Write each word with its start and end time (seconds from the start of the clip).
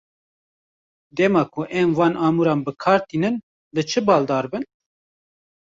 Dema 1.19 1.43
ku 1.51 1.61
em 1.79 1.89
van 1.97 2.13
amûran 2.27 2.59
bi 2.65 2.71
kar 2.83 3.01
tînin, 3.07 3.35
li 3.75 3.81
çi 3.89 3.99
baldar 4.07 4.45
bin? 4.51 4.63